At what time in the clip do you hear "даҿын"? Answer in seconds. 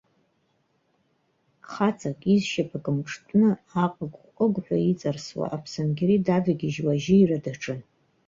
7.43-7.79